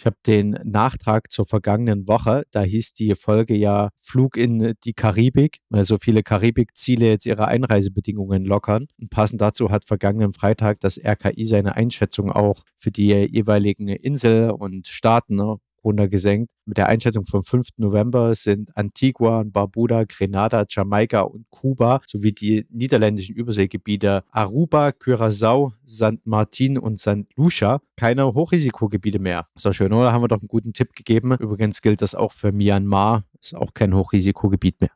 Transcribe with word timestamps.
Ich 0.00 0.06
habe 0.06 0.16
den 0.26 0.58
Nachtrag 0.64 1.30
zur 1.30 1.44
vergangenen 1.44 2.08
Woche. 2.08 2.44
Da 2.52 2.62
hieß 2.62 2.94
die 2.94 3.14
Folge 3.14 3.54
ja 3.54 3.90
Flug 3.96 4.38
in 4.38 4.72
die 4.82 4.94
Karibik, 4.94 5.58
weil 5.68 5.84
so 5.84 5.98
viele 5.98 6.22
Karibikziele 6.22 7.06
jetzt 7.06 7.26
ihre 7.26 7.48
Einreisebedingungen 7.48 8.46
lockern. 8.46 8.86
Und 8.98 9.10
passend 9.10 9.42
dazu 9.42 9.68
hat 9.68 9.84
vergangenen 9.84 10.32
Freitag 10.32 10.80
das 10.80 10.96
RKI 10.96 11.44
seine 11.44 11.76
Einschätzung 11.76 12.32
auch 12.32 12.62
für 12.78 12.90
die 12.90 13.08
jeweiligen 13.08 13.88
Insel 13.88 14.52
und 14.52 14.86
Staaten 14.86 15.34
ne, 15.34 15.56
runtergesenkt. 15.84 16.50
Mit 16.64 16.78
der 16.78 16.88
Einschätzung 16.88 17.24
vom 17.24 17.42
5. 17.42 17.68
November 17.78 18.34
sind 18.34 18.76
Antigua 18.76 19.40
und 19.40 19.52
Barbuda, 19.52 20.04
Grenada, 20.04 20.64
Jamaika 20.68 21.22
und 21.22 21.46
Kuba 21.50 22.00
sowie 22.06 22.32
die 22.32 22.66
niederländischen 22.70 23.34
Überseegebiete 23.34 24.24
Aruba, 24.30 24.88
Curaçao, 24.88 25.72
St. 25.86 26.24
Martin 26.24 26.78
und 26.78 27.00
St. 27.00 27.26
Lucia 27.36 27.80
keine 27.96 28.32
Hochrisikogebiete 28.32 29.18
mehr. 29.18 29.46
Doch 29.62 29.74
schön, 29.74 29.92
oder? 29.92 30.12
Haben 30.12 30.22
wir 30.22 30.28
doch 30.28 30.40
einen 30.40 30.48
guten 30.48 30.72
Tipp 30.72 30.94
gegeben. 30.94 31.36
Übrigens 31.36 31.82
gilt 31.82 32.00
das 32.00 32.14
auch 32.14 32.32
für 32.32 32.50
Myanmar. 32.50 33.24
Ist 33.42 33.54
auch 33.54 33.74
kein 33.74 33.94
Hochrisikogebiet 33.94 34.80
mehr. 34.80 34.90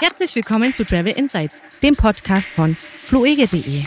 Herzlich 0.00 0.34
willkommen 0.34 0.72
zu 0.74 0.84
Travel 0.84 1.12
Insights, 1.12 1.62
dem 1.82 1.94
Podcast 1.94 2.46
von 2.46 2.74
fluege.de. 2.74 3.84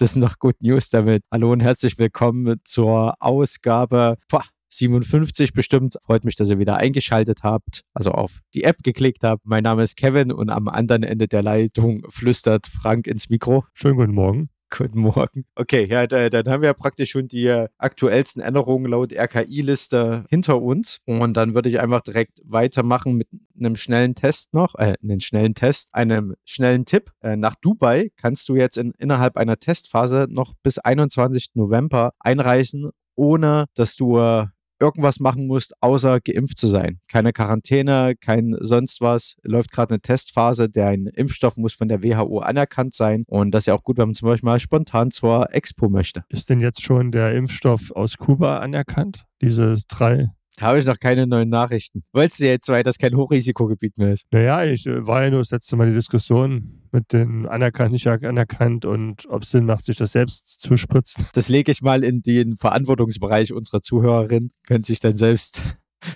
Das 0.00 0.12
sind 0.12 0.22
noch 0.22 0.38
Good 0.38 0.62
News 0.62 0.90
damit. 0.90 1.24
Hallo 1.32 1.50
und 1.50 1.58
herzlich 1.58 1.98
willkommen 1.98 2.60
zur 2.62 3.16
Ausgabe 3.18 4.16
boah, 4.28 4.44
57 4.68 5.52
bestimmt. 5.52 5.96
Freut 6.06 6.24
mich, 6.24 6.36
dass 6.36 6.50
ihr 6.50 6.60
wieder 6.60 6.76
eingeschaltet 6.76 7.40
habt, 7.42 7.82
also 7.94 8.12
auf 8.12 8.38
die 8.54 8.62
App 8.62 8.84
geklickt 8.84 9.24
habt. 9.24 9.44
Mein 9.44 9.64
Name 9.64 9.82
ist 9.82 9.96
Kevin 9.96 10.30
und 10.30 10.50
am 10.50 10.68
anderen 10.68 11.02
Ende 11.02 11.26
der 11.26 11.42
Leitung 11.42 12.06
flüstert 12.10 12.68
Frank 12.68 13.08
ins 13.08 13.28
Mikro. 13.28 13.64
Schönen 13.74 13.96
guten 13.96 14.14
Morgen. 14.14 14.50
Guten 14.70 15.00
Morgen. 15.00 15.44
Okay, 15.54 15.86
ja, 15.86 16.06
dann 16.06 16.48
haben 16.48 16.62
wir 16.62 16.74
praktisch 16.74 17.10
schon 17.10 17.26
die 17.26 17.48
aktuellsten 17.78 18.42
Änderungen 18.42 18.86
laut 18.86 19.12
RKI-Liste 19.12 20.24
hinter 20.28 20.60
uns. 20.60 21.00
Und 21.06 21.34
dann 21.34 21.54
würde 21.54 21.68
ich 21.68 21.80
einfach 21.80 22.02
direkt 22.02 22.40
weitermachen 22.44 23.16
mit 23.16 23.28
einem 23.58 23.76
schnellen 23.76 24.14
Test 24.14 24.54
noch, 24.54 24.74
äh, 24.74 24.94
einen 25.02 25.20
schnellen 25.20 25.54
Test, 25.54 25.94
einem 25.94 26.34
schnellen 26.44 26.84
Tipp. 26.84 27.10
Äh, 27.22 27.36
nach 27.36 27.54
Dubai 27.56 28.10
kannst 28.16 28.48
du 28.48 28.56
jetzt 28.56 28.76
in, 28.76 28.92
innerhalb 28.98 29.36
einer 29.36 29.58
Testphase 29.58 30.26
noch 30.28 30.54
bis 30.62 30.78
21. 30.78 31.50
November 31.54 32.12
einreisen, 32.18 32.90
ohne 33.14 33.66
dass 33.74 33.96
du 33.96 34.18
äh, 34.18 34.46
irgendwas 34.80 35.20
machen 35.20 35.46
musst, 35.46 35.74
außer 35.80 36.20
geimpft 36.20 36.58
zu 36.58 36.66
sein. 36.68 37.00
Keine 37.08 37.32
Quarantäne, 37.32 38.14
kein 38.20 38.56
sonst 38.60 39.00
was. 39.00 39.36
Läuft 39.42 39.72
gerade 39.72 39.94
eine 39.94 40.00
Testphase. 40.00 40.68
Der 40.68 40.88
ein 40.88 41.06
Impfstoff 41.06 41.56
muss 41.56 41.72
von 41.72 41.88
der 41.88 42.02
WHO 42.02 42.38
anerkannt 42.40 42.94
sein. 42.94 43.24
Und 43.26 43.52
das 43.52 43.62
ist 43.62 43.66
ja 43.66 43.74
auch 43.74 43.84
gut, 43.84 43.98
wenn 43.98 44.08
man 44.08 44.14
zum 44.14 44.28
Beispiel 44.28 44.46
mal 44.46 44.60
spontan 44.60 45.10
zur 45.10 45.54
Expo 45.54 45.88
möchte. 45.88 46.24
Ist 46.28 46.48
denn 46.50 46.60
jetzt 46.60 46.82
schon 46.82 47.10
der 47.10 47.34
Impfstoff 47.34 47.90
aus 47.92 48.16
Kuba 48.16 48.58
anerkannt? 48.58 49.24
Diese 49.40 49.76
drei 49.88 50.30
habe 50.62 50.78
ich 50.78 50.84
noch 50.84 50.98
keine 50.98 51.26
neuen 51.26 51.48
Nachrichten. 51.48 52.02
Wolltest 52.12 52.40
du 52.40 52.46
jetzt, 52.46 52.68
weil 52.68 52.82
das 52.82 52.98
kein 52.98 53.16
Hochrisikogebiet 53.16 53.98
mehr 53.98 54.14
ist? 54.14 54.26
Naja, 54.30 54.64
ich 54.64 54.86
äh, 54.86 55.06
war 55.06 55.24
ja 55.24 55.30
nur 55.30 55.40
das 55.40 55.50
letzte 55.50 55.76
Mal 55.76 55.88
die 55.88 55.94
Diskussion 55.94 56.82
mit 56.92 57.12
den 57.12 57.46
anerkannt, 57.46 57.92
nicht 57.92 58.06
anerkannt 58.06 58.84
und 58.84 59.26
ob 59.28 59.42
es 59.42 59.50
Sinn 59.50 59.66
macht, 59.66 59.84
sich 59.84 59.96
das 59.96 60.12
selbst 60.12 60.60
zu 60.60 60.76
spritzen. 60.76 61.26
Das 61.34 61.48
lege 61.48 61.70
ich 61.70 61.82
mal 61.82 62.02
in 62.04 62.22
den 62.22 62.56
Verantwortungsbereich 62.56 63.52
unserer 63.52 63.82
Zuhörerin. 63.82 64.50
Können 64.66 64.84
sich 64.84 65.00
dann 65.00 65.16
selbst 65.16 65.62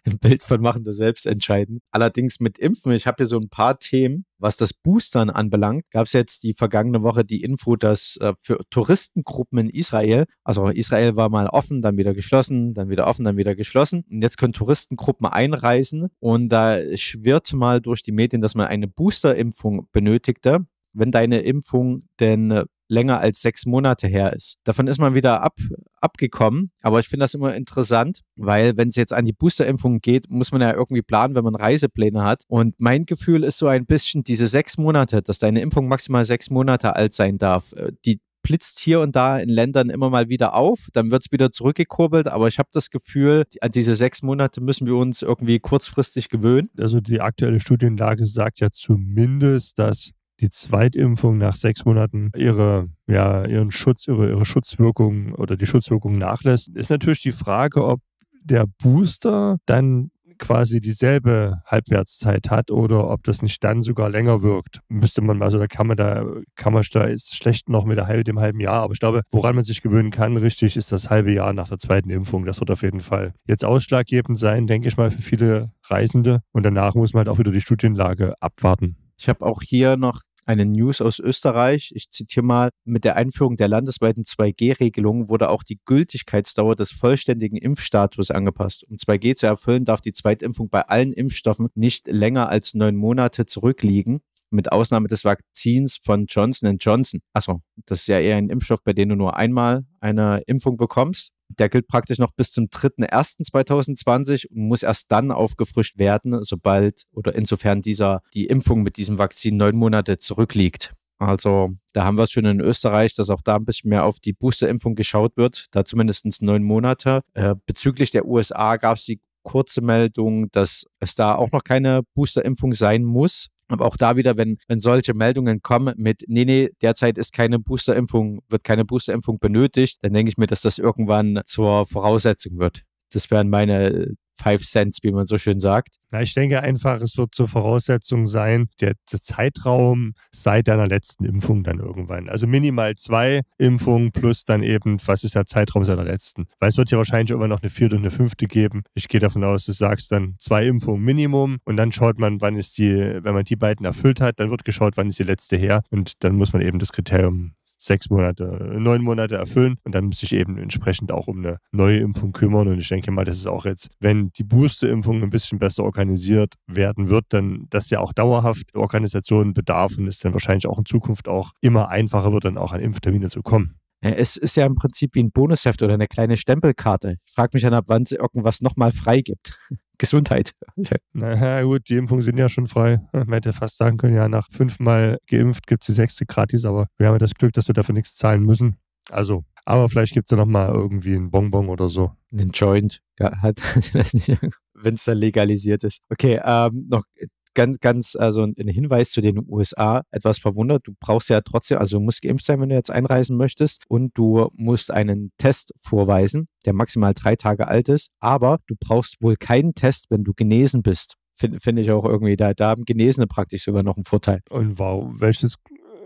ein 0.05 0.19
Bild 0.19 0.43
von 0.43 0.61
machen, 0.61 0.85
das 0.85 0.97
selbst 0.97 1.27
entscheiden. 1.27 1.81
Allerdings 1.91 2.41
mit 2.41 2.59
Impfen, 2.59 2.93
ich 2.93 3.07
habe 3.07 3.17
hier 3.19 3.27
so 3.27 3.39
ein 3.39 3.49
paar 3.49 3.79
Themen. 3.79 4.25
Was 4.39 4.57
das 4.57 4.73
Boostern 4.75 5.31
anbelangt, 5.31 5.85
gab 5.93 6.07
es 6.07 6.13
jetzt 6.13 6.43
die 6.43 6.53
vergangene 6.53 7.05
Woche 7.05 7.25
die 7.25 7.43
Info, 7.43 7.77
dass 7.77 8.17
äh, 8.17 8.33
für 8.41 8.59
Touristengruppen 8.71 9.59
in 9.59 9.71
Israel, 9.71 10.25
also 10.43 10.69
Israel 10.69 11.15
war 11.15 11.29
mal 11.29 11.47
offen, 11.47 11.81
dann 11.81 11.97
wieder 11.97 12.13
geschlossen, 12.13 12.75
dann 12.75 12.89
wieder 12.89 13.07
offen, 13.07 13.25
dann 13.25 13.37
wieder 13.37 13.55
geschlossen. 13.55 14.05
Und 14.11 14.21
jetzt 14.21 14.39
können 14.39 14.53
Touristengruppen 14.53 15.29
einreisen 15.29 16.09
und 16.19 16.49
da 16.49 16.79
schwirrt 16.97 17.53
mal 17.53 17.81
durch 17.81 18.03
die 18.03 18.11
Medien, 18.11 18.43
dass 18.43 18.57
man 18.57 18.67
eine 18.67 18.89
Boosterimpfung 18.89 19.87
benötigte 19.93 20.67
wenn 20.93 21.11
deine 21.11 21.41
Impfung 21.41 22.09
denn 22.21 22.51
äh, 22.51 22.65
länger 22.93 23.21
als 23.21 23.41
sechs 23.41 23.67
Monate 23.67 24.07
her 24.07 24.33
ist. 24.33 24.59
Davon 24.65 24.87
ist 24.87 24.99
man 24.99 25.15
wieder 25.15 25.43
ab, 25.43 25.59
abgekommen, 26.01 26.71
aber 26.83 27.01
ich 27.01 27.09
finde 27.09 27.25
das 27.25 27.35
immer 27.35 27.55
interessant, 27.55 28.21
weil 28.37 28.77
wenn 28.77 28.89
es 28.89 28.97
jetzt 28.97 29.13
an 29.13 29.25
die 29.25 29.33
Boosterimpfung 29.33 30.01
geht, 30.01 30.31
muss 30.31 30.53
man 30.53 30.61
ja 30.61 30.73
irgendwie 30.73 31.03
planen, 31.03 31.35
wenn 31.35 31.45
man 31.45 31.55
Reisepläne 31.55 32.23
hat. 32.23 32.43
Und 32.49 32.75
mein 32.81 33.07
Gefühl 33.07 33.45
ist 33.45 33.59
so 33.59 33.67
ein 33.67 33.87
bisschen 33.87 34.23
diese 34.25 34.47
sechs 34.47 34.77
Monate, 34.79 35.23
dass 35.23 35.39
deine 35.39 35.61
Impfung 35.61 35.89
maximal 35.89 36.25
sechs 36.25 36.51
Monate 36.51 36.95
alt 36.95 37.15
sein 37.15 37.39
darf. 37.39 37.73
Äh, 37.73 37.93
die 38.05 38.21
blitzt 38.43 38.81
hier 38.81 39.01
und 39.01 39.15
da 39.17 39.39
in 39.39 39.49
Ländern 39.49 39.89
immer 39.89 40.11
mal 40.11 40.29
wieder 40.29 40.55
auf, 40.55 40.89
dann 40.93 41.11
wird 41.11 41.25
es 41.25 41.33
wieder 41.33 41.53
zurückgekurbelt, 41.53 42.27
aber 42.27 42.49
ich 42.49 42.59
habe 42.59 42.69
das 42.73 42.91
Gefühl, 42.91 43.45
an 43.61 43.71
diese 43.71 43.95
sechs 43.95 44.23
Monate 44.23 44.61
müssen 44.61 44.87
wir 44.87 44.97
uns 44.97 45.23
irgendwie 45.23 45.61
kurzfristig 45.61 46.29
gewöhnen. 46.29 46.69
Also 46.77 47.01
die 47.01 47.21
aktuelle 47.21 47.61
Studienlage 47.61 48.27
sagt 48.27 48.61
ja 48.61 48.71
zumindest, 48.71 49.79
dass 49.79 50.11
die 50.43 50.51
Zweitimpfung 50.51 51.39
nach 51.39 51.55
sechs 51.55 51.85
Monaten 51.85 52.31
ihre, 52.37 52.89
ja, 53.07 53.45
ihren 53.47 53.71
Schutz, 53.71 54.09
ihre, 54.09 54.29
ihre 54.29 54.45
Schutzwirkung 54.45 55.33
oder 55.35 55.57
die 55.57 55.67
Schutzwirkung 55.67 56.19
nachlässt, 56.19 56.69
ist 56.75 56.91
natürlich 56.91 57.23
die 57.23 57.33
Frage, 57.33 57.85
ob 57.85 58.01
der 58.43 58.67
Booster 58.83 59.59
dann 59.67 60.11
quasi 60.39 60.81
dieselbe 60.81 61.63
Halbwertszeit 61.67 62.51
hat 62.51 62.73
oder 62.73 63.09
ob 63.09 63.23
das 63.23 63.43
nicht 63.43 63.63
dann 63.63 63.81
sogar 63.81 64.11
länger 64.11 64.43
wirkt. 64.43 64.81
Müsste 64.89 65.23
man, 65.23 65.41
also 65.41 65.59
da 65.59 65.69
kann 65.69 65.87
man 65.87 65.97
da, 65.97 66.27
kann 66.57 66.73
man 66.73 66.83
da 66.91 67.05
ist 67.05 67.37
schlecht 67.37 67.69
noch 67.69 67.85
mit 67.85 67.99
der 67.99 68.25
dem 68.25 68.41
halben 68.41 68.59
Jahr, 68.59 68.83
aber 68.83 68.93
ich 68.93 68.99
glaube, 68.99 69.23
woran 69.31 69.55
man 69.55 69.63
sich 69.63 69.83
gewöhnen 69.83 70.11
kann, 70.11 70.37
richtig, 70.37 70.77
ist 70.77 70.91
das 70.91 71.11
halbe 71.11 71.33
Jahr 71.33 71.53
nach 71.53 71.69
der 71.69 71.79
zweiten 71.79 72.11
Impfung. 72.11 72.45
Das 72.45 72.59
wird 72.59 72.73
auf 72.73 72.83
jeden 72.83 73.01
Fall 73.01 73.33
jetzt 73.47 73.65
ausschlaggebend 73.65 74.37
sein, 74.37 74.67
denke 74.67 74.89
ich 74.89 74.97
mal, 74.97 75.13
für 75.13 75.23
viele 75.23 75.71
Reisende. 75.87 76.41
Und 76.51 76.65
danach 76.65 76.97
muss 76.97 77.13
man 77.13 77.21
halt 77.21 77.29
auch 77.29 77.39
wieder 77.39 77.53
die 77.53 77.61
Studienlage 77.61 78.35
abwarten. 78.41 78.97
Ich 79.17 79.29
habe 79.29 79.45
auch 79.45 79.63
hier 79.63 79.97
noch 79.97 80.23
eine 80.47 80.65
News 80.67 81.01
aus 81.01 81.19
Österreich. 81.19 81.93
Ich 81.95 82.11
zitiere 82.11 82.45
mal, 82.45 82.71
mit 82.85 83.05
der 83.05 83.17
Einführung 83.17 83.57
der 83.57 83.69
landesweiten 83.69 84.25
2G-Regelung 84.25 85.29
wurde 85.29 85.51
auch 85.51 85.63
die 85.63 85.81
Gültigkeitsdauer 85.85 86.77
des 86.77 86.93
vollständigen 86.93 87.57
Impfstatus 87.57 88.31
angepasst. 88.31 88.85
Um 88.89 88.97
2G 88.97 89.37
zu 89.37 89.47
erfüllen, 89.47 89.85
darf 89.85 90.01
die 90.01 90.13
Zweitimpfung 90.13 90.69
bei 90.69 90.83
allen 90.83 91.13
Impfstoffen 91.13 91.69
nicht 91.75 92.07
länger 92.09 92.49
als 92.49 92.75
neun 92.75 92.97
Monate 92.97 93.47
zurückliegen 93.47 94.21
mit 94.51 94.71
Ausnahme 94.71 95.09
des 95.09 95.25
Vakzins 95.25 95.99
von 96.03 96.27
Johnson 96.27 96.77
Johnson. 96.79 97.21
Achso, 97.33 97.63
das 97.87 98.01
ist 98.01 98.09
ja 98.09 98.21
eher 98.21 98.37
ein 98.37 98.51
Impfstoff, 98.51 98.83
bei 98.85 98.93
dem 98.93 99.09
du 99.09 99.17
nur 99.17 99.37
einmal 99.37 99.85
eine 100.01 100.43
Impfung 100.47 100.77
bekommst. 100.77 101.33
Der 101.59 101.69
gilt 101.69 101.89
praktisch 101.89 102.19
noch 102.19 102.33
bis 102.33 102.53
zum 102.53 102.67
3.1.2020 102.67 104.49
und 104.49 104.69
muss 104.69 104.83
erst 104.83 105.11
dann 105.11 105.31
aufgefrischt 105.31 105.99
werden, 105.99 106.45
sobald 106.45 107.05
oder 107.13 107.35
insofern 107.35 107.83
dieser, 107.83 108.23
die 108.35 108.47
Impfung 108.47 108.83
mit 108.83 108.97
diesem 108.97 109.19
Vakzin 109.19 109.57
neun 109.57 109.77
Monate 109.77 110.19
zurückliegt. 110.19 110.95
Also 111.19 111.71
da 111.93 112.05
haben 112.05 112.19
wir 112.19 112.25
es 112.25 112.33
schon 112.33 112.45
in 112.45 112.61
Österreich, 112.61 113.15
dass 113.15 113.31
auch 113.31 113.43
da 113.43 113.57
ein 113.57 113.65
bisschen 113.65 113.91
mehr 113.91 114.05
auf 114.05 114.19
die 114.19 114.33
Boosterimpfung 114.33 114.97
geschaut 114.97 115.37
wird, 115.37 115.67
da 115.71 115.85
zumindest 115.85 116.43
neun 116.43 116.65
Monate. 116.65 117.23
Äh, 117.35 117.55
bezüglich 117.65 118.11
der 118.11 118.27
USA 118.27 118.77
gab 118.77 118.97
es 118.97 119.05
die 119.05 119.21
kurze 119.43 119.81
Meldung, 119.83 120.51
dass 120.51 120.85
es 120.99 121.15
da 121.15 121.35
auch 121.35 121.53
noch 121.53 121.65
keine 121.65 122.03
Boosterimpfung 122.15 122.75
sein 122.75 123.05
muss. 123.05 123.49
Aber 123.69 123.87
auch 123.87 123.97
da 123.97 124.17
wieder, 124.17 124.37
wenn, 124.37 124.59
wenn 124.69 124.81
solche 124.81 125.15
Meldungen 125.15 125.63
kommen 125.63 125.95
mit, 125.97 126.25
nee, 126.27 126.45
nee, 126.45 126.71
derzeit 126.83 127.17
ist 127.17 127.33
keine 127.33 127.59
Boosterimpfung, 127.59 128.41
wird 128.49 128.65
keine 128.65 128.85
Boosterimpfung 128.85 129.39
benötigt, 129.39 129.99
dann 130.03 130.13
denke 130.13 130.31
ich 130.31 130.37
mir, 130.37 130.47
dass 130.47 130.63
das 130.63 130.79
irgendwann 130.79 131.41
zur 131.47 131.87
Voraussetzung 131.87 132.59
wird. 132.59 132.83
Das 133.13 133.31
wären 133.31 133.49
meine 133.51 134.15
Five 134.35 134.63
Cents, 134.63 134.99
wie 135.03 135.13
man 135.13 135.27
so 135.27 135.39
schön 135.39 135.61
sagt. 135.61 135.97
Na, 136.11 136.21
ich 136.23 136.35
denke 136.35 136.61
einfach, 136.61 137.01
es 137.01 137.17
wird 137.17 137.35
zur 137.35 137.49
Voraussetzung 137.49 138.27
sein, 138.27 138.69
der, 138.81 138.95
der, 139.11 139.21
Zeitraum 139.21 140.13
seit 140.31 140.69
deiner 140.69 140.87
letzten 140.87 141.25
Impfung 141.25 141.65
dann 141.65 141.79
irgendwann. 141.79 142.29
Also 142.29 142.47
minimal 142.47 142.95
zwei 142.97 143.43
Impfungen 143.57 144.13
plus 144.13 144.45
dann 144.45 144.63
eben, 144.63 144.99
was 145.07 145.25
ist 145.25 145.35
der 145.35 145.47
Zeitraum 145.47 145.85
seit 145.85 145.99
der 145.99 146.05
letzten? 146.05 146.47
Weil 146.59 146.71
es 146.71 146.77
wird 146.77 146.91
ja 146.91 146.99
wahrscheinlich 146.99 147.31
immer 147.31 147.49
noch 147.49 147.63
eine 147.63 147.71
vierte 147.71 147.97
und 147.97 148.03
eine 148.03 148.11
fünfte 148.11 148.47
geben. 148.47 148.83
Ich 148.95 149.09
gehe 149.09 149.21
davon 149.21 149.45
aus, 149.45 149.65
du 149.65 149.73
sagst 149.73 150.13
dann 150.13 150.35
zwei 150.39 150.67
Impfungen 150.67 151.03
Minimum 151.03 151.59
und 151.65 151.77
dann 151.77 151.93
schaut 151.93 152.19
man, 152.19 152.41
wann 152.41 152.57
ist 152.57 152.77
die, 152.79 152.95
wenn 152.95 153.35
man 153.35 153.45
die 153.45 153.57
beiden 153.57 153.87
erfüllt 153.87 154.21
hat, 154.21 154.39
dann 154.41 154.51
wird 154.51 154.65
geschaut, 154.65 154.97
wann 154.97 155.09
ist 155.09 155.19
die 155.19 155.25
letzte 155.25 155.57
her 155.57 155.83
und 155.91 156.23
dann 156.25 156.37
muss 156.37 156.53
man 156.53 156.63
eben 156.63 156.79
das 156.79 156.93
Kriterium 156.93 157.55
sechs 157.85 158.11
Monate, 158.11 158.77
neun 158.79 159.03
Monate 159.03 159.37
erfüllen 159.37 159.77
und 159.85 159.95
dann 159.95 160.07
muss 160.07 160.23
ich 160.23 160.33
eben 160.33 160.59
entsprechend 160.59 161.13
auch 161.13 161.27
um 161.27 161.39
eine 161.39 161.59
neue 161.73 161.99
Impfung 161.99 162.33
kümmern. 162.33 162.69
Und 162.69 162.79
ich 162.79 162.89
denke 162.89 163.11
mal, 163.11 163.25
das 163.25 163.37
ist 163.37 163.47
auch 163.47 163.65
jetzt, 163.65 163.91
wenn 164.01 164.31
die 164.37 164.45
Booster-Impfung 164.45 165.23
ein 165.23 165.31
bisschen 165.31 165.59
besser 165.59 165.85
organisiert 165.85 166.55
werden 166.67 167.09
wird, 167.09 167.25
dann 167.31 167.67
das 167.71 167.91
ja 167.91 168.01
auch 168.01 168.13
dauerhaft 168.13 168.75
Organisationen 168.75 169.55
bedarf 169.55 169.99
und 169.99 170.07
es 170.07 170.19
dann 170.19 170.33
wahrscheinlich 170.33 170.67
auch 170.67 170.79
in 170.79 170.87
Zukunft 170.87 171.29
auch 171.29 171.53
immer 171.61 171.89
einfacher 171.89 172.33
wird, 172.33 172.45
dann 172.45 172.59
auch 172.59 172.73
an 172.73 172.81
Impftermine 172.81 173.29
zu 173.29 173.43
kommen. 173.43 173.77
Es 174.05 174.37
ist 174.37 174.57
ja 174.57 174.67
im 174.67 174.75
Prinzip 174.75 175.15
wie 175.15 175.23
ein 175.23 175.31
Bonusheft 175.31 175.81
oder 175.81 175.95
eine 175.95 176.09
kleine 176.09 176.37
Stempelkarte. 176.37 177.19
Ich 177.25 177.33
frage 177.33 177.51
mich 177.55 177.63
dann, 177.63 177.73
ab 177.73 177.85
wann 177.87 178.03
es 178.03 178.11
irgendwas 178.11 178.61
nochmal 178.61 178.91
frei 178.91 179.21
gibt. 179.21 179.59
Gesundheit. 179.99 180.53
Naja, 181.13 181.63
gut, 181.63 181.89
die 181.89 181.97
Impfungen 181.97 182.23
sind 182.23 182.37
ja 182.37 182.49
schon 182.49 182.67
frei. 182.67 183.01
Man 183.13 183.35
hätte 183.35 183.53
fast 183.53 183.77
sagen 183.77 183.99
können, 183.99 184.17
ja, 184.17 184.29
nach 184.29 184.49
fünfmal 184.51 185.19
geimpft 185.29 185.67
gibt 185.69 185.83
es 185.83 185.87
die 185.87 185.93
sechste 185.93 186.27
gratis, 186.27 186.65
aber 186.65 186.89
wir 186.99 187.07
haben 187.07 187.15
ja 187.15 187.19
das 187.19 187.35
Glück, 187.35 187.53
dass 187.53 187.69
wir 187.69 187.75
dafür 187.75 187.95
nichts 187.95 188.17
zahlen 188.17 188.43
müssen. 188.43 188.79
Also, 189.11 189.45
aber 189.65 189.89
vielleicht 189.89 190.15
gibt 190.15 190.27
es 190.27 190.31
ja 190.31 190.37
nochmal 190.37 190.71
irgendwie 190.71 191.15
einen 191.15 191.31
Bonbon 191.31 191.69
oder 191.69 191.89
so. 191.89 192.13
Einen 192.33 192.51
Joint, 192.51 193.01
wenn 193.19 194.95
es 194.95 195.05
dann 195.05 195.19
legalisiert 195.19 195.85
ist. 195.85 196.03
Okay, 196.11 196.41
ähm, 196.45 196.87
noch 196.91 197.05
ganz, 197.55 197.81
ganz, 197.81 198.17
also 198.17 198.43
ein 198.43 198.69
Hinweis 198.69 199.11
zu 199.11 199.21
den 199.21 199.45
USA, 199.49 200.03
etwas 200.11 200.39
verwundert. 200.39 200.87
Du 200.87 200.93
brauchst 200.99 201.29
ja 201.31 201.41
trotzdem, 201.41 201.79
also 201.79 201.99
du 201.99 202.05
musst 202.05 202.23
geimpft 202.23 202.45
sein, 202.45 202.61
wenn 202.61 202.69
du 202.69 202.75
jetzt 202.75 202.91
einreisen 202.91 203.37
möchtest 203.37 203.85
und 203.89 204.13
du 204.17 204.49
musst 204.55 204.91
einen 204.91 205.33
Test 205.39 205.73
vorweisen, 205.79 206.49
der 206.67 206.73
maximal 206.73 207.15
drei 207.15 207.37
Tage 207.37 207.69
alt 207.69 207.89
ist, 207.89 208.11
aber 208.21 208.59
du 208.67 208.75
brauchst 208.79 209.21
wohl 209.21 209.37
keinen 209.37 209.75
Test, 209.75 210.07
wenn 210.11 210.25
du 210.25 210.33
genesen 210.35 210.83
bist. 210.83 211.17
Finde 211.35 211.61
find 211.61 211.79
ich 211.79 211.91
auch 211.91 212.05
irgendwie, 212.05 212.37
da, 212.37 212.53
da 212.55 212.69
haben 212.69 212.85
Genesene 212.85 213.27
praktisch 213.27 213.65
sogar 213.65 213.83
noch 213.83 213.97
einen 213.97 214.05
Vorteil. 214.05 214.41
Und 214.51 214.79
wow, 214.79 215.11
welches 215.15 215.57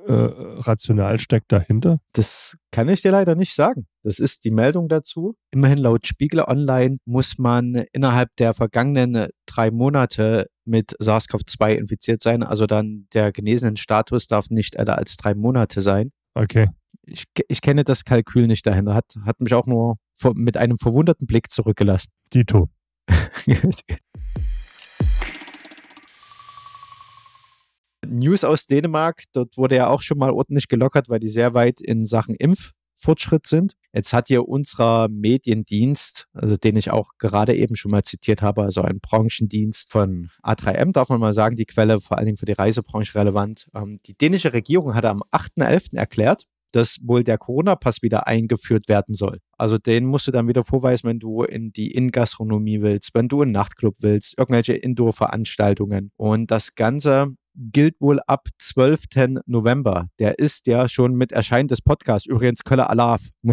äh, 0.07 0.13
Rational 0.13 1.19
steckt 1.19 1.51
dahinter? 1.53 1.99
Das 2.13 2.57
kann 2.71 2.89
ich 2.89 3.03
dir 3.03 3.11
leider 3.11 3.35
nicht 3.35 3.55
sagen. 3.55 3.87
Das 4.03 4.19
ist 4.19 4.45
die 4.45 4.51
Meldung 4.51 4.89
dazu. 4.89 5.35
Immerhin 5.51 5.79
laut 5.79 6.07
Spiegel 6.07 6.41
Online 6.41 6.99
muss 7.05 7.39
man 7.39 7.85
innerhalb 7.93 8.31
der 8.37 8.55
vergangenen 8.55 9.29
drei 9.47 9.71
Monate 9.71 10.49
mit 10.67 10.93
SARS-CoV-2 11.01 11.75
infiziert 11.75 12.23
sein. 12.23 12.43
Also 12.43 12.67
dann 12.67 13.07
der 13.13 13.33
genesenen 13.33 13.77
Status 13.77 14.27
darf 14.27 14.51
nicht 14.51 14.77
älter 14.77 14.99
als 14.99 15.17
drei 15.17 15.35
Monate 15.35 15.81
sein. 15.81 16.13
Okay. 16.35 16.69
Ich, 17.03 17.25
ich 17.49 17.61
kenne 17.61 17.85
das 17.85 18.05
Kalkül 18.05 18.47
nicht 18.47 18.67
dahinter. 18.67 18.95
Hat, 18.95 19.17
hat 19.25 19.41
mich 19.41 19.55
auch 19.55 19.67
nur 19.67 19.97
mit 20.35 20.57
einem 20.57 20.77
verwunderten 20.79 21.27
Blick 21.27 21.51
zurückgelassen. 21.51 22.11
Dito. 22.35 22.69
News 28.09 28.45
aus 28.45 28.67
Dänemark, 28.67 29.25
dort 29.33 29.57
wurde 29.57 29.77
ja 29.77 29.89
auch 29.89 30.03
schon 30.03 30.19
mal 30.19 30.31
ordentlich 30.31 30.69
gelockert, 30.69 31.09
weil 31.09 31.21
die 31.21 31.29
sehr 31.29 31.55
weit 31.55 31.81
in 31.81 32.05
Sachen 32.05 32.35
Impffortschritt 32.97 33.47
sind. 33.47 33.75
Jetzt 33.93 34.13
hat 34.13 34.29
hier 34.29 34.49
unser 34.49 35.09
Mediendienst, 35.09 36.27
also 36.35 36.57
den 36.57 36.77
ich 36.77 36.91
auch 36.91 37.13
gerade 37.19 37.55
eben 37.55 37.77
schon 37.77 37.91
mal 37.91 38.03
zitiert 38.03 38.43
habe, 38.43 38.63
also 38.63 38.83
ein 38.83 39.01
Branchendienst 39.01 39.91
von 39.91 40.31
A3M, 40.43 40.93
darf 40.93 41.09
man 41.09 41.21
mal 41.21 41.33
sagen, 41.33 41.57
die 41.57 41.65
Quelle 41.65 42.01
vor 42.01 42.19
allen 42.19 42.27
Dingen 42.27 42.37
für 42.37 42.47
die 42.47 42.53
Reisebranche 42.53 43.15
relevant. 43.15 43.69
Ähm, 43.75 44.01
die 44.07 44.15
dänische 44.15 44.53
Regierung 44.53 44.95
hatte 44.95 45.11
am 45.11 45.23
8.11. 45.33 45.97
erklärt, 45.97 46.45
dass 46.73 46.99
wohl 47.03 47.25
der 47.25 47.39
Corona-Pass 47.39 48.03
wieder 48.03 48.27
eingeführt 48.27 48.89
werden 48.89 49.15
soll. 49.15 49.41
Also 49.57 49.79
den 49.79 50.05
musst 50.05 50.27
du 50.27 50.33
dann 50.33 50.49
wieder 50.49 50.63
vorweisen, 50.63 51.09
wenn 51.09 51.21
du 51.21 51.43
in 51.43 51.73
die 51.73 51.93
Innengastronomie 51.93 52.83
willst, 52.83 53.15
wenn 53.15 53.29
du 53.29 53.43
in 53.43 53.53
Nachtclub 53.53 53.97
willst, 54.01 54.37
irgendwelche 54.37 54.75
Indoor-Veranstaltungen. 54.75 56.11
Und 56.17 56.51
das 56.51 56.75
Ganze 56.75 57.37
gilt 57.57 58.01
wohl 58.01 58.21
ab 58.27 58.49
12. 58.59 59.05
November. 59.47 60.09
Der 60.19 60.39
ist 60.39 60.67
ja 60.67 60.89
schon 60.89 61.15
mit 61.15 61.33
Erscheinen 61.33 61.69
des 61.69 61.83
Podcasts. 61.83 62.27
Übrigens 62.27 62.65
Köller 62.65 62.91
Alaf. 62.91 63.29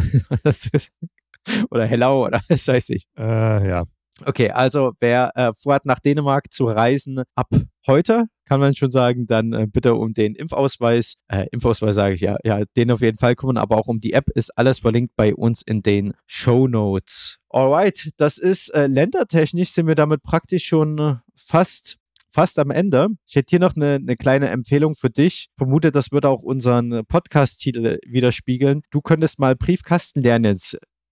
oder 1.69 1.85
Hello 1.85 2.25
oder 2.25 2.41
das 2.47 2.67
weiß 2.67 2.89
ich. 2.89 3.07
Äh, 3.17 3.67
ja. 3.67 3.85
Okay, 4.25 4.51
also 4.51 4.93
wer 4.99 5.31
äh, 5.35 5.53
vorhat, 5.53 5.85
nach 5.85 5.99
Dänemark 5.99 6.53
zu 6.53 6.65
reisen, 6.65 7.23
ab 7.35 7.47
heute 7.87 8.25
kann 8.45 8.59
man 8.59 8.75
schon 8.75 8.91
sagen, 8.91 9.25
dann 9.25 9.53
äh, 9.53 9.67
bitte 9.67 9.95
um 9.95 10.13
den 10.13 10.35
Impfausweis, 10.35 11.15
äh, 11.29 11.47
Impfausweis 11.51 11.95
sage 11.95 12.15
ich 12.15 12.21
ja, 12.21 12.37
ja, 12.43 12.63
den 12.77 12.91
auf 12.91 13.01
jeden 13.01 13.17
Fall 13.17 13.35
kümmern, 13.35 13.57
aber 13.57 13.77
auch 13.77 13.87
um 13.87 13.99
die 13.99 14.13
App 14.13 14.29
ist 14.35 14.55
alles 14.57 14.79
verlinkt 14.79 15.15
bei 15.15 15.33
uns 15.33 15.61
in 15.63 15.81
den 15.81 16.13
Show 16.27 16.67
Notes. 16.67 17.37
Alright, 17.49 18.11
das 18.17 18.37
ist 18.37 18.69
äh, 18.69 18.87
ländertechnisch 18.87 19.71
sind 19.71 19.87
wir 19.87 19.95
damit 19.95 20.21
praktisch 20.21 20.65
schon 20.65 20.99
äh, 20.99 21.15
fast 21.35 21.97
fast 22.33 22.59
am 22.59 22.71
Ende. 22.71 23.07
Ich 23.27 23.35
hätte 23.35 23.51
hier 23.51 23.59
noch 23.59 23.75
eine, 23.75 23.95
eine 23.95 24.15
kleine 24.15 24.49
Empfehlung 24.49 24.95
für 24.95 25.09
dich. 25.09 25.47
Vermute, 25.55 25.91
das 25.91 26.11
würde 26.11 26.29
auch 26.29 26.41
unseren 26.41 27.05
Podcast-Titel 27.07 27.99
widerspiegeln. 28.05 28.81
Du 28.89 29.01
könntest 29.01 29.39
mal 29.39 29.55
Briefkasten 29.55 30.21
lernen 30.21 30.59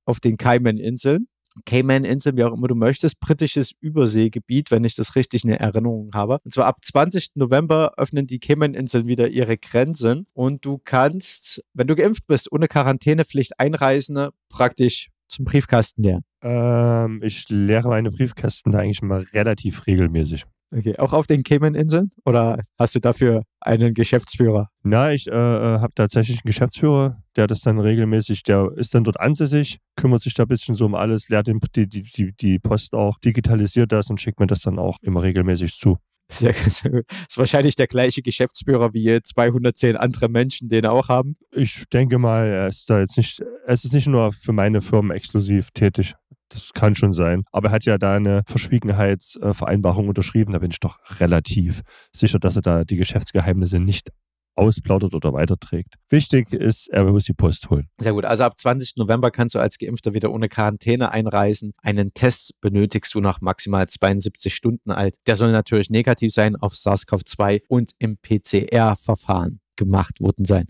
auf 0.05 0.19
den 0.19 0.37
Cayman-Inseln. 0.37 1.27
Cayman-Inseln, 1.65 2.37
wie 2.37 2.43
auch 2.43 2.53
immer 2.53 2.67
du 2.67 2.75
möchtest, 2.75 3.19
britisches 3.19 3.73
Überseegebiet, 3.79 4.71
wenn 4.71 4.83
ich 4.83 4.95
das 4.95 5.15
richtig 5.15 5.43
in 5.43 5.51
Erinnerung 5.51 6.11
habe. 6.13 6.39
Und 6.43 6.53
zwar 6.53 6.65
ab 6.65 6.77
20. 6.83 7.31
November 7.35 7.93
öffnen 7.97 8.25
die 8.25 8.39
Cayman-Inseln 8.39 9.07
wieder 9.07 9.27
ihre 9.27 9.57
Grenzen 9.57 10.27
und 10.33 10.65
du 10.65 10.79
kannst, 10.83 11.63
wenn 11.73 11.87
du 11.87 11.95
geimpft 11.95 12.25
bist, 12.27 12.51
ohne 12.51 12.67
Quarantänepflicht 12.67 13.59
einreisen, 13.59 14.29
praktisch 14.49 15.09
zum 15.27 15.45
Briefkasten 15.45 16.03
lernen. 16.03 16.23
Ähm, 16.41 17.21
ich 17.23 17.47
lehre 17.49 17.89
meine 17.89 18.11
Briefkästen 18.11 18.71
da 18.71 18.79
eigentlich 18.79 19.01
mal 19.01 19.25
relativ 19.33 19.87
regelmäßig. 19.87 20.45
Okay, 20.73 20.97
auch 20.97 21.11
auf 21.11 21.27
den 21.27 21.43
Cayman-Inseln? 21.43 22.11
Oder 22.25 22.63
hast 22.79 22.95
du 22.95 22.99
dafür 22.99 23.43
einen 23.59 23.93
Geschäftsführer? 23.93 24.69
Na, 24.83 25.11
ich 25.11 25.27
äh, 25.27 25.31
äh 25.31 25.79
habe 25.79 25.93
tatsächlich 25.93 26.37
einen 26.37 26.49
Geschäftsführer, 26.49 27.21
der 27.35 27.47
das 27.47 27.59
dann 27.59 27.79
regelmäßig, 27.79 28.43
der 28.43 28.71
ist 28.75 28.95
dann 28.95 29.03
dort 29.03 29.19
ansässig, 29.19 29.79
kümmert 29.97 30.21
sich 30.21 30.33
da 30.33 30.43
ein 30.43 30.47
bisschen 30.47 30.75
so 30.75 30.85
um 30.85 30.95
alles, 30.95 31.27
lehrt 31.27 31.47
den, 31.47 31.59
die, 31.75 31.87
die, 31.87 32.33
die 32.33 32.59
Post 32.59 32.93
auch, 32.93 33.19
digitalisiert 33.19 33.91
das 33.91 34.09
und 34.09 34.21
schickt 34.21 34.39
mir 34.39 34.47
das 34.47 34.61
dann 34.61 34.79
auch 34.79 34.97
immer 35.01 35.23
regelmäßig 35.23 35.75
zu. 35.77 35.97
Sehr, 36.31 36.53
sehr 36.53 36.91
gut. 36.91 37.05
Ist 37.27 37.37
wahrscheinlich 37.37 37.75
der 37.75 37.87
gleiche 37.87 38.21
Geschäftsführer 38.21 38.93
wie 38.93 39.19
210 39.21 39.97
andere 39.97 40.29
Menschen, 40.29 40.69
den 40.69 40.85
er 40.85 40.93
auch 40.93 41.09
haben. 41.09 41.35
Ich 41.51 41.83
denke 41.91 42.17
mal, 42.17 42.47
er 42.47 42.67
ist 42.67 42.89
da 42.89 43.01
jetzt 43.01 43.17
nicht, 43.17 43.43
es 43.65 43.83
ist 43.83 43.93
nicht 43.93 44.07
nur 44.07 44.31
für 44.31 44.53
meine 44.53 44.79
Firmen 44.79 45.11
exklusiv 45.11 45.71
tätig. 45.71 46.15
Das 46.51 46.73
kann 46.73 46.95
schon 46.95 47.13
sein. 47.13 47.43
Aber 47.51 47.69
er 47.69 47.71
hat 47.71 47.85
ja 47.85 47.97
da 47.97 48.15
eine 48.15 48.43
Verschwiegenheitsvereinbarung 48.45 50.09
unterschrieben. 50.09 50.51
Da 50.51 50.59
bin 50.59 50.71
ich 50.71 50.79
doch 50.79 50.99
relativ 51.19 51.81
sicher, 52.11 52.39
dass 52.39 52.57
er 52.57 52.61
da 52.61 52.83
die 52.83 52.97
Geschäftsgeheimnisse 52.97 53.79
nicht 53.79 54.09
ausplaudert 54.55 55.13
oder 55.13 55.33
weiterträgt. 55.33 55.95
Wichtig 56.09 56.51
ist, 56.53 56.89
er 56.89 57.05
muss 57.05 57.23
die 57.23 57.33
Post 57.33 57.69
holen. 57.69 57.87
Sehr 57.99 58.13
gut. 58.13 58.25
Also 58.25 58.43
ab 58.43 58.59
20. 58.59 58.97
November 58.97 59.31
kannst 59.31 59.55
du 59.55 59.59
als 59.59 59.77
Geimpfter 59.77 60.13
wieder 60.13 60.31
ohne 60.31 60.49
Quarantäne 60.49 61.11
einreisen. 61.11 61.73
Einen 61.81 62.13
Test 62.13 62.59
benötigst 62.59 63.13
du 63.13 63.21
nach 63.21 63.41
maximal 63.41 63.87
72 63.87 64.53
Stunden 64.53 64.91
alt. 64.91 65.15
Der 65.25 65.35
soll 65.35 65.51
natürlich 65.51 65.89
negativ 65.89 66.33
sein 66.33 66.55
auf 66.57 66.73
SARS-CoV-2 66.73 67.61
und 67.69 67.93
im 67.97 68.17
PCR-Verfahren 68.17 69.61
gemacht 69.77 70.19
worden 70.19 70.45
sein. 70.45 70.65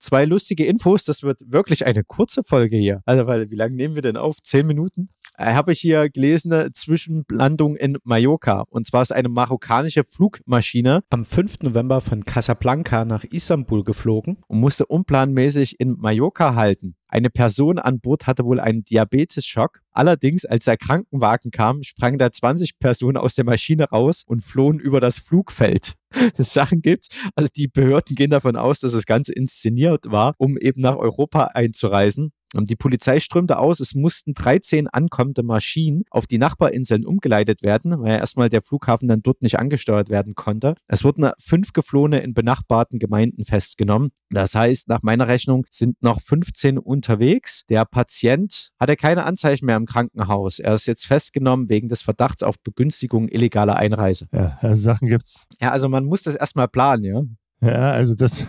Zwei 0.00 0.24
lustige 0.24 0.66
Infos. 0.66 1.04
Das 1.04 1.22
wird 1.22 1.38
wirklich 1.40 1.86
eine 1.86 2.02
kurze 2.04 2.42
Folge 2.42 2.76
hier. 2.76 3.02
Also, 3.04 3.26
weil, 3.26 3.50
wie 3.50 3.56
lange 3.56 3.76
nehmen 3.76 3.94
wir 3.94 4.02
denn 4.02 4.16
auf? 4.16 4.42
Zehn 4.42 4.66
Minuten? 4.66 5.10
Äh, 5.40 5.54
habe 5.54 5.72
ich 5.72 5.80
hier 5.80 6.10
gelesen, 6.10 6.52
äh, 6.52 6.70
Zwischenlandung 6.72 7.76
in 7.76 7.96
Mallorca. 8.04 8.64
Und 8.68 8.86
zwar 8.86 9.02
ist 9.02 9.12
eine 9.12 9.28
marokkanische 9.28 10.04
Flugmaschine 10.04 11.02
am 11.08 11.24
5. 11.24 11.62
November 11.62 12.00
von 12.00 12.24
Casablanca 12.24 13.04
nach 13.04 13.24
Istanbul 13.24 13.84
geflogen 13.84 14.38
und 14.48 14.60
musste 14.60 14.86
unplanmäßig 14.86 15.80
in 15.80 15.96
Mallorca 15.98 16.54
halten. 16.54 16.94
Eine 17.10 17.28
Person 17.28 17.80
an 17.80 17.98
Bord 17.98 18.28
hatte 18.28 18.44
wohl 18.44 18.60
einen 18.60 18.84
Diabetesschock. 18.84 19.80
Allerdings, 19.90 20.44
als 20.44 20.66
der 20.66 20.76
Krankenwagen 20.76 21.50
kam, 21.50 21.82
sprangen 21.82 22.18
da 22.18 22.30
20 22.30 22.78
Personen 22.78 23.16
aus 23.16 23.34
der 23.34 23.44
Maschine 23.44 23.84
raus 23.90 24.22
und 24.24 24.44
flohen 24.44 24.78
über 24.78 25.00
das 25.00 25.18
Flugfeld. 25.18 25.94
Sachen 26.38 26.82
gibt's. 26.82 27.08
Also 27.34 27.50
die 27.54 27.66
Behörden 27.66 28.14
gehen 28.14 28.30
davon 28.30 28.54
aus, 28.54 28.80
dass 28.80 28.92
das 28.92 29.06
Ganze 29.06 29.32
inszeniert 29.32 30.06
war, 30.06 30.34
um 30.38 30.56
eben 30.56 30.80
nach 30.80 30.96
Europa 30.96 31.46
einzureisen. 31.46 32.32
Die 32.52 32.76
Polizei 32.76 33.20
strömte 33.20 33.58
aus, 33.58 33.80
es 33.80 33.94
mussten 33.94 34.34
13 34.34 34.88
ankommende 34.88 35.42
Maschinen 35.42 36.04
auf 36.10 36.26
die 36.26 36.38
Nachbarinseln 36.38 37.06
umgeleitet 37.06 37.62
werden, 37.62 38.00
weil 38.00 38.12
ja 38.12 38.18
erstmal 38.18 38.48
der 38.48 38.62
Flughafen 38.62 39.08
dann 39.08 39.22
dort 39.22 39.42
nicht 39.42 39.58
angesteuert 39.58 40.10
werden 40.10 40.34
konnte. 40.34 40.74
Es 40.88 41.04
wurden 41.04 41.30
fünf 41.38 41.72
Geflohene 41.72 42.20
in 42.20 42.34
benachbarten 42.34 42.98
Gemeinden 42.98 43.44
festgenommen. 43.44 44.10
Das 44.30 44.54
heißt, 44.54 44.88
nach 44.88 45.02
meiner 45.02 45.28
Rechnung 45.28 45.64
sind 45.70 46.02
noch 46.02 46.20
15 46.20 46.78
unterwegs. 46.78 47.64
Der 47.68 47.84
Patient 47.84 48.72
hatte 48.78 48.96
keine 48.96 49.24
Anzeichen 49.24 49.66
mehr 49.66 49.76
im 49.76 49.86
Krankenhaus. 49.86 50.58
Er 50.58 50.74
ist 50.74 50.86
jetzt 50.86 51.06
festgenommen 51.06 51.68
wegen 51.68 51.88
des 51.88 52.02
Verdachts 52.02 52.42
auf 52.42 52.60
Begünstigung 52.60 53.28
illegaler 53.28 53.76
Einreise. 53.76 54.26
Ja, 54.32 54.58
also 54.60 54.82
Sachen 54.82 55.08
gibt's. 55.08 55.46
Ja, 55.60 55.70
also 55.70 55.88
man 55.88 56.04
muss 56.04 56.22
das 56.22 56.34
erstmal 56.34 56.68
planen, 56.68 57.04
ja. 57.04 57.22
Ja, 57.60 57.92
also 57.92 58.14
das. 58.14 58.46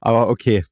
Aber 0.00 0.28
okay. 0.28 0.64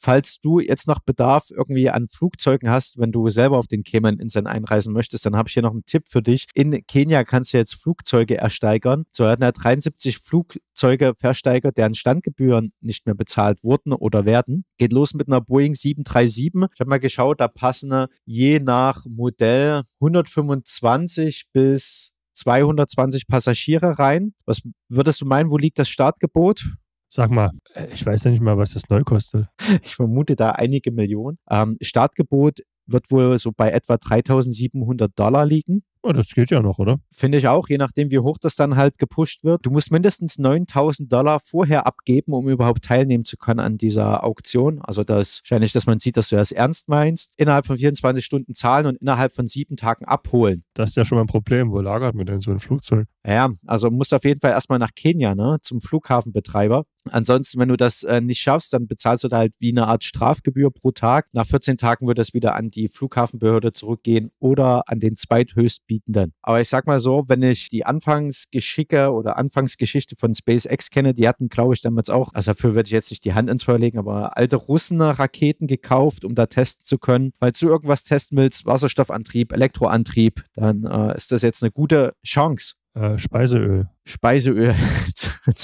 Falls 0.00 0.40
du 0.40 0.60
jetzt 0.60 0.86
noch 0.86 1.00
Bedarf 1.00 1.50
irgendwie 1.50 1.90
an 1.90 2.06
Flugzeugen 2.06 2.70
hast, 2.70 2.98
wenn 2.98 3.10
du 3.10 3.28
selber 3.30 3.58
auf 3.58 3.66
den 3.66 3.82
Cayman-Inseln 3.82 4.46
einreisen 4.46 4.92
möchtest, 4.92 5.26
dann 5.26 5.34
habe 5.34 5.48
ich 5.48 5.54
hier 5.54 5.64
noch 5.64 5.72
einen 5.72 5.86
Tipp 5.86 6.04
für 6.06 6.22
dich. 6.22 6.46
In 6.54 6.86
Kenia 6.86 7.24
kannst 7.24 7.52
du 7.52 7.58
jetzt 7.58 7.74
Flugzeuge 7.74 8.38
ersteigern. 8.38 9.06
So 9.10 9.26
hatten 9.26 9.42
ja 9.42 9.50
73 9.50 10.18
Flugzeuge 10.18 11.14
versteigert, 11.16 11.78
deren 11.78 11.96
Standgebühren 11.96 12.72
nicht 12.80 13.06
mehr 13.06 13.16
bezahlt 13.16 13.64
wurden 13.64 13.92
oder 13.92 14.24
werden. 14.24 14.64
Geht 14.78 14.92
los 14.92 15.14
mit 15.14 15.26
einer 15.26 15.40
Boeing 15.40 15.74
737. 15.74 16.70
Ich 16.72 16.80
habe 16.80 16.90
mal 16.90 17.00
geschaut, 17.00 17.40
da 17.40 17.48
passen 17.48 18.06
je 18.24 18.60
nach 18.60 19.04
Modell 19.04 19.82
125 20.00 21.48
bis 21.52 22.12
220 22.34 23.26
Passagiere 23.26 23.98
rein. 23.98 24.32
Was 24.46 24.62
würdest 24.88 25.20
du 25.22 25.26
meinen, 25.26 25.50
wo 25.50 25.56
liegt 25.56 25.80
das 25.80 25.88
Startgebot? 25.88 26.66
Sag 27.08 27.30
mal, 27.30 27.50
äh, 27.74 27.86
ich 27.92 28.04
weiß 28.04 28.24
ja 28.24 28.30
nicht 28.30 28.42
mal, 28.42 28.58
was 28.58 28.72
das 28.72 28.88
neu 28.88 29.02
kostet. 29.02 29.46
Ich 29.82 29.96
vermute 29.96 30.36
da 30.36 30.50
einige 30.52 30.92
Millionen. 30.92 31.38
Ähm, 31.50 31.76
Startgebot 31.80 32.60
wird 32.86 33.10
wohl 33.10 33.38
so 33.38 33.52
bei 33.54 33.70
etwa 33.70 33.96
3700 33.96 35.18
Dollar 35.18 35.46
liegen. 35.46 35.82
Oh, 36.02 36.12
das 36.12 36.28
geht 36.28 36.50
ja 36.50 36.60
noch, 36.62 36.78
oder? 36.78 36.98
Finde 37.12 37.38
ich 37.38 37.48
auch, 37.48 37.68
je 37.68 37.76
nachdem, 37.76 38.10
wie 38.10 38.20
hoch 38.20 38.38
das 38.38 38.54
dann 38.54 38.76
halt 38.76 38.98
gepusht 38.98 39.42
wird. 39.42 39.66
Du 39.66 39.70
musst 39.70 39.90
mindestens 39.90 40.38
9000 40.38 41.12
Dollar 41.12 41.40
vorher 41.40 41.86
abgeben, 41.86 42.32
um 42.32 42.48
überhaupt 42.48 42.84
teilnehmen 42.84 43.24
zu 43.24 43.36
können 43.36 43.60
an 43.60 43.78
dieser 43.78 44.24
Auktion. 44.24 44.80
Also 44.80 45.02
das 45.02 45.28
ist 45.28 45.42
wahrscheinlich, 45.42 45.72
dass 45.72 45.86
man 45.86 45.98
sieht, 45.98 46.16
dass 46.16 46.28
du 46.28 46.36
das 46.36 46.52
ernst 46.52 46.88
meinst. 46.88 47.32
Innerhalb 47.36 47.66
von 47.66 47.78
24 47.78 48.24
Stunden 48.24 48.54
zahlen 48.54 48.86
und 48.86 48.96
innerhalb 48.96 49.34
von 49.34 49.48
sieben 49.48 49.76
Tagen 49.76 50.04
abholen. 50.04 50.64
Das 50.72 50.90
ist 50.90 50.96
ja 50.96 51.04
schon 51.04 51.16
mal 51.16 51.24
ein 51.24 51.28
Problem. 51.28 51.72
Wo 51.72 51.80
lagert 51.80 52.14
man 52.14 52.26
denn 52.26 52.40
so 52.40 52.52
ein 52.52 52.60
Flugzeug? 52.60 53.06
Ja, 53.26 53.50
also 53.66 53.90
musst 53.90 54.14
auf 54.14 54.24
jeden 54.24 54.40
Fall 54.40 54.52
erstmal 54.52 54.78
nach 54.78 54.94
Kenia, 54.94 55.34
ne, 55.34 55.58
zum 55.62 55.80
Flughafenbetreiber. 55.80 56.84
Ansonsten, 57.10 57.58
wenn 57.58 57.68
du 57.68 57.76
das 57.76 58.02
äh, 58.02 58.20
nicht 58.20 58.40
schaffst, 58.40 58.72
dann 58.72 58.86
bezahlst 58.86 59.24
du 59.24 59.28
da 59.28 59.38
halt 59.38 59.54
wie 59.58 59.70
eine 59.70 59.86
Art 59.86 60.04
Strafgebühr 60.04 60.70
pro 60.70 60.90
Tag. 60.90 61.26
Nach 61.32 61.46
14 61.46 61.76
Tagen 61.76 62.06
wird 62.06 62.18
das 62.18 62.34
wieder 62.34 62.54
an 62.54 62.70
die 62.70 62.88
Flughafenbehörde 62.88 63.72
zurückgehen 63.72 64.30
oder 64.38 64.88
an 64.88 65.00
den 65.00 65.16
zweithöchstbietenden. 65.16 66.34
Aber 66.42 66.60
ich 66.60 66.68
sag 66.68 66.86
mal 66.86 67.00
so, 67.00 67.24
wenn 67.28 67.42
ich 67.42 67.68
die 67.68 67.86
Anfangsgeschicke 67.86 69.12
oder 69.12 69.38
Anfangsgeschichte 69.38 70.16
von 70.16 70.34
SpaceX 70.34 70.90
kenne, 70.90 71.14
die 71.14 71.28
hatten, 71.28 71.48
glaube 71.48 71.74
ich, 71.74 71.80
damals 71.80 72.10
auch, 72.10 72.32
also 72.34 72.50
dafür 72.52 72.74
würde 72.74 72.88
ich 72.88 72.92
jetzt 72.92 73.10
nicht 73.10 73.24
die 73.24 73.34
Hand 73.34 73.48
ins 73.48 73.64
Feuer 73.64 73.78
legen, 73.78 73.98
aber 73.98 74.36
alte 74.36 74.56
Russen-Raketen 74.56 75.66
gekauft, 75.66 76.24
um 76.24 76.34
da 76.34 76.46
testen 76.46 76.84
zu 76.84 76.98
können. 76.98 77.32
Falls 77.38 77.58
du 77.58 77.68
irgendwas 77.68 78.04
testen 78.04 78.38
willst, 78.38 78.66
Wasserstoffantrieb, 78.66 79.52
Elektroantrieb, 79.52 80.44
dann 80.54 80.84
äh, 80.84 81.16
ist 81.16 81.32
das 81.32 81.42
jetzt 81.42 81.62
eine 81.62 81.70
gute 81.70 82.14
Chance. 82.24 82.74
Äh, 82.98 83.18
Speiseöl. 83.18 83.88
Speiseöl 84.04 84.74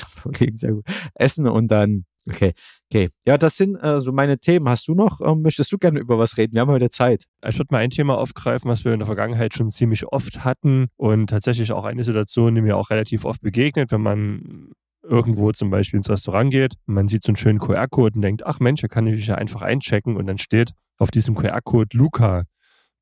sehr 0.55 0.73
gut. 0.73 0.85
Essen 1.15 1.49
und 1.49 1.69
dann, 1.69 2.05
okay, 2.29 2.53
okay. 2.89 3.09
Ja, 3.27 3.39
das 3.39 3.57
sind 3.57 3.77
äh, 3.77 4.01
so 4.01 4.13
meine 4.13 4.39
Themen. 4.39 4.69
Hast 4.69 4.87
du 4.87 4.95
noch, 4.95 5.21
ähm, 5.21 5.43
möchtest 5.43 5.73
du 5.73 5.79
gerne 5.79 5.99
über 5.99 6.17
was 6.17 6.39
reden? 6.39 6.55
Wir 6.55 6.61
haben 6.61 6.71
heute 6.71 6.91
Zeit. 6.91 7.25
Ich 7.47 7.59
würde 7.59 7.73
mal 7.73 7.79
ein 7.79 7.91
Thema 7.91 8.19
aufgreifen, 8.19 8.71
was 8.71 8.85
wir 8.85 8.93
in 8.93 9.01
der 9.01 9.07
Vergangenheit 9.07 9.55
schon 9.55 9.69
ziemlich 9.71 10.07
oft 10.07 10.45
hatten 10.45 10.87
und 10.97 11.29
tatsächlich 11.29 11.73
auch 11.73 11.85
eine 11.85 12.05
Situation, 12.05 12.55
die 12.55 12.63
mir 12.63 12.77
auch 12.77 12.91
relativ 12.91 13.25
oft 13.25 13.41
begegnet, 13.41 13.91
wenn 13.91 14.03
man 14.03 14.71
irgendwo 15.03 15.51
zum 15.51 15.71
Beispiel 15.71 15.99
ins 15.99 16.09
Restaurant 16.09 16.51
geht, 16.51 16.75
man 16.87 17.09
sieht 17.09 17.25
so 17.25 17.31
einen 17.31 17.37
schönen 17.37 17.59
QR-Code 17.59 18.17
und 18.17 18.23
denkt, 18.23 18.47
ach 18.47 18.61
Mensch, 18.61 18.81
da 18.81 18.89
kann 18.89 19.07
ich 19.07 19.17
mich 19.17 19.27
ja 19.27 19.35
einfach 19.35 19.61
einchecken 19.61 20.17
und 20.17 20.27
dann 20.27 20.39
steht 20.39 20.71
auf 20.99 21.11
diesem 21.11 21.35
QR-Code 21.35 21.97
Luca 21.97 22.45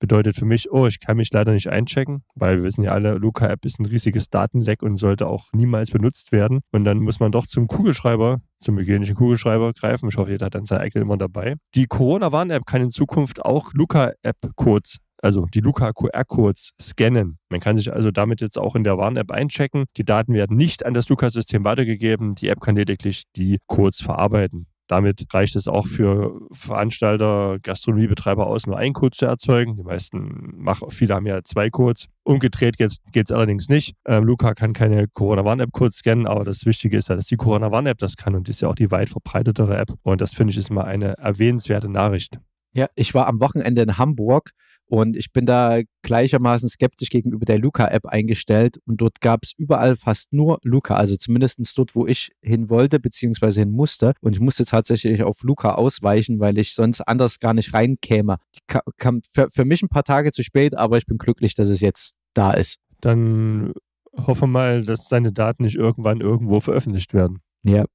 bedeutet 0.02 0.34
für 0.34 0.44
mich, 0.44 0.70
oh, 0.72 0.86
ich 0.88 0.98
kann 0.98 1.16
mich 1.16 1.32
leider 1.32 1.52
nicht 1.52 1.68
einchecken, 1.68 2.24
weil 2.34 2.56
wir 2.56 2.64
wissen 2.64 2.82
ja 2.82 2.90
alle, 2.90 3.14
Luca-App 3.14 3.64
ist 3.64 3.78
ein 3.78 3.86
riesiges 3.86 4.28
Datenleck 4.30 4.82
und 4.82 4.96
sollte 4.96 5.28
auch 5.28 5.46
niemals 5.52 5.92
benutzt 5.92 6.32
werden. 6.32 6.60
Und 6.72 6.82
dann 6.82 6.98
muss 6.98 7.20
man 7.20 7.30
doch 7.30 7.46
zum 7.46 7.68
Kugelschreiber, 7.68 8.40
zum 8.58 8.78
hygienischen 8.78 9.14
Kugelschreiber 9.14 9.72
greifen. 9.72 10.08
Ich 10.08 10.16
hoffe, 10.16 10.32
jeder 10.32 10.46
hat 10.46 10.56
dann 10.56 10.66
sein 10.66 10.80
eigenes 10.80 11.04
immer 11.04 11.16
dabei. 11.16 11.54
Die 11.76 11.86
Corona-Warn-App 11.86 12.66
kann 12.66 12.82
in 12.82 12.90
Zukunft 12.90 13.44
auch 13.44 13.72
Luca-App-Codes 13.74 14.98
also 15.24 15.46
die 15.46 15.60
Luca 15.60 15.92
QR-Codes 15.92 16.72
scannen. 16.80 17.38
Man 17.48 17.60
kann 17.60 17.76
sich 17.76 17.92
also 17.92 18.10
damit 18.10 18.40
jetzt 18.40 18.58
auch 18.58 18.74
in 18.74 18.82
der 18.82 18.98
Warn-App 18.98 19.30
einchecken. 19.30 19.84
Die 19.96 20.04
Daten 20.04 20.34
werden 20.34 20.56
nicht 20.56 20.84
an 20.84 20.94
das 20.94 21.08
Luca-System 21.08 21.62
weitergegeben. 21.62 22.34
Die 22.34 22.48
App 22.48 22.60
kann 22.60 22.74
lediglich 22.74 23.22
die 23.36 23.58
Codes 23.68 24.00
verarbeiten. 24.00 24.66
Damit 24.92 25.24
reicht 25.32 25.56
es 25.56 25.68
auch 25.68 25.86
für 25.86 26.38
Veranstalter, 26.52 27.56
Gastronomiebetreiber 27.62 28.46
aus, 28.46 28.66
nur 28.66 28.76
einen 28.76 28.92
Code 28.92 29.16
zu 29.16 29.24
erzeugen. 29.24 29.74
Die 29.78 29.82
meisten 29.82 30.52
machen, 30.54 30.90
viele 30.90 31.14
haben 31.14 31.24
ja 31.24 31.42
zwei 31.44 31.70
Codes. 31.70 32.08
Umgedreht 32.24 32.76
geht 32.76 32.90
es 33.14 33.32
allerdings 33.32 33.70
nicht. 33.70 33.94
Ähm, 34.06 34.24
Luca 34.24 34.52
kann 34.52 34.74
keine 34.74 35.08
Corona-Warn-App-Codes 35.08 35.96
scannen, 35.96 36.26
aber 36.26 36.44
das 36.44 36.66
Wichtige 36.66 36.98
ist 36.98 37.08
ja, 37.08 37.16
dass 37.16 37.24
die 37.24 37.36
Corona-Warn-App 37.36 37.96
das 37.96 38.18
kann 38.18 38.34
und 38.34 38.50
ist 38.50 38.60
ja 38.60 38.68
auch 38.68 38.74
die 38.74 38.90
weit 38.90 39.08
verbreitetere 39.08 39.78
App. 39.78 39.94
Und 40.02 40.20
das 40.20 40.34
finde 40.34 40.50
ich 40.50 40.58
ist 40.58 40.70
mal 40.70 40.84
eine 40.84 41.16
erwähnenswerte 41.16 41.88
Nachricht. 41.88 42.38
Ja, 42.74 42.88
ich 42.94 43.14
war 43.14 43.28
am 43.28 43.40
Wochenende 43.40 43.80
in 43.80 43.96
Hamburg 43.96 44.50
und 44.92 45.16
ich 45.16 45.32
bin 45.32 45.46
da 45.46 45.80
gleichermaßen 46.02 46.68
skeptisch 46.68 47.08
gegenüber 47.08 47.46
der 47.46 47.58
Luca-App 47.58 48.04
eingestellt. 48.04 48.78
Und 48.84 49.00
dort 49.00 49.22
gab 49.22 49.40
es 49.42 49.52
überall 49.56 49.96
fast 49.96 50.34
nur 50.34 50.58
Luca, 50.64 50.96
also 50.96 51.16
zumindest 51.16 51.78
dort, 51.78 51.94
wo 51.94 52.06
ich 52.06 52.32
hin 52.42 52.68
wollte, 52.68 53.00
beziehungsweise 53.00 53.60
hin 53.60 53.72
musste. 53.72 54.12
Und 54.20 54.36
ich 54.36 54.40
musste 54.40 54.66
tatsächlich 54.66 55.22
auf 55.22 55.44
Luca 55.44 55.76
ausweichen, 55.76 56.40
weil 56.40 56.58
ich 56.58 56.74
sonst 56.74 57.00
anders 57.00 57.40
gar 57.40 57.54
nicht 57.54 57.72
reinkäme. 57.72 58.36
Die 58.54 58.80
kam 58.98 59.22
für, 59.32 59.48
für 59.48 59.64
mich 59.64 59.80
ein 59.80 59.88
paar 59.88 60.04
Tage 60.04 60.30
zu 60.30 60.42
spät, 60.42 60.76
aber 60.76 60.98
ich 60.98 61.06
bin 61.06 61.16
glücklich, 61.16 61.54
dass 61.54 61.70
es 61.70 61.80
jetzt 61.80 62.16
da 62.34 62.52
ist. 62.52 62.76
Dann 63.00 63.72
hoffe 64.14 64.46
mal, 64.46 64.82
dass 64.82 65.08
deine 65.08 65.32
Daten 65.32 65.62
nicht 65.62 65.76
irgendwann 65.76 66.20
irgendwo 66.20 66.60
veröffentlicht 66.60 67.14
werden. 67.14 67.38
Ja, 67.62 67.86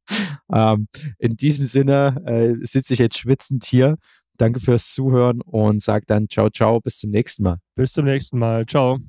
ähm, 0.52 0.88
in 1.20 1.36
diesem 1.36 1.66
Sinne 1.66 2.24
äh, 2.26 2.66
sitze 2.66 2.94
ich 2.94 3.00
jetzt 3.00 3.20
schwitzend 3.20 3.66
hier 3.66 3.98
Danke 4.38 4.60
fürs 4.60 4.94
Zuhören 4.94 5.42
und 5.42 5.82
sage 5.82 6.06
dann 6.08 6.30
ciao, 6.30 6.50
ciao, 6.50 6.80
bis 6.80 7.00
zum 7.00 7.12
nächsten 7.12 7.44
Mal. 7.44 7.58
Bis 7.76 7.94
zum 7.94 8.06
nächsten 8.06 8.40
Mal. 8.40 8.66
Ciao. 8.66 9.00